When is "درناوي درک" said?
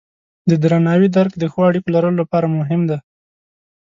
0.63-1.33